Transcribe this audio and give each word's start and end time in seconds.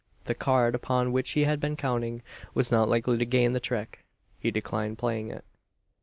The 0.23 0.33
card, 0.33 0.73
upon 0.73 1.11
which 1.11 1.33
he 1.33 1.43
had 1.43 1.59
been 1.59 1.75
counting, 1.75 2.23
was 2.55 2.71
not 2.71 2.89
likely 2.89 3.19
to 3.19 3.23
gain 3.27 3.53
the 3.53 3.59
trick. 3.59 4.03
He 4.39 4.49
declined 4.49 4.97
playing 4.97 5.29
it. 5.29 5.45